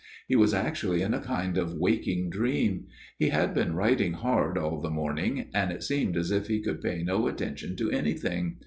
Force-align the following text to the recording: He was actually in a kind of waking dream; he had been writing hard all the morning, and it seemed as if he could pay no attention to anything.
He 0.27 0.35
was 0.35 0.51
actually 0.51 1.03
in 1.03 1.13
a 1.13 1.19
kind 1.19 1.59
of 1.59 1.75
waking 1.75 2.31
dream; 2.31 2.87
he 3.19 3.29
had 3.29 3.53
been 3.53 3.75
writing 3.75 4.13
hard 4.13 4.57
all 4.57 4.81
the 4.81 4.89
morning, 4.89 5.51
and 5.53 5.71
it 5.71 5.83
seemed 5.83 6.17
as 6.17 6.31
if 6.31 6.47
he 6.47 6.59
could 6.59 6.81
pay 6.81 7.03
no 7.03 7.27
attention 7.27 7.75
to 7.75 7.91
anything. 7.91 8.57